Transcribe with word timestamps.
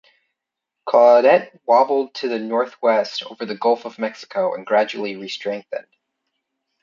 Claudette 0.89 1.59
wobbled 1.67 2.15
to 2.15 2.27
the 2.27 2.39
northwest 2.39 3.21
over 3.21 3.45
the 3.45 3.53
Gulf 3.53 3.85
of 3.85 3.99
Mexico 3.99 4.55
and 4.55 4.65
gradually 4.65 5.13
restrengthened. 5.13 5.85